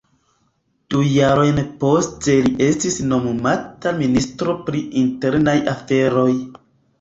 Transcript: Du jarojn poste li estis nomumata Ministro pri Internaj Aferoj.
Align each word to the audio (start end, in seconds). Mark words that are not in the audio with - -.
Du 0.93 1.01
jarojn 1.07 1.59
poste 1.83 2.37
li 2.45 2.53
estis 2.69 2.97
nomumata 3.11 3.93
Ministro 4.01 4.57
pri 4.71 4.83
Internaj 5.03 5.55
Aferoj. 5.77 6.29